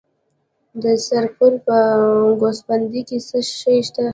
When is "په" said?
1.65-1.77